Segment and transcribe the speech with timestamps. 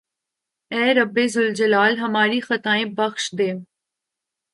[0.73, 3.49] اے رب ذوالجلال ھماری خطائیں بخش دے